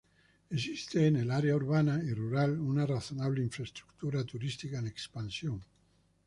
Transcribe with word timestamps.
Existe 0.49 1.05
en 1.05 1.15
el 1.17 1.29
área 1.29 1.55
urbana 1.55 2.01
y 2.03 2.11
rural 2.15 2.59
una 2.59 2.87
razonable 2.87 3.43
infraestructura 3.43 4.23
turística 4.23 4.79
en 4.79 4.87
expansión. 4.87 5.63